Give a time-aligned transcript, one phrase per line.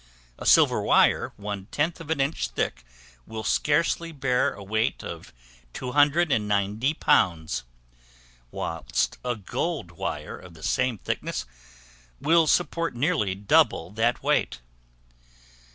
[0.39, 2.83] A silver wire one tenth of an inch thick
[3.27, 5.31] will scarcely bear a weight of
[5.73, 7.63] 290 pounds,
[8.49, 11.45] whilst a gold wire of the same thickness
[12.19, 14.59] will support nearly double that weight.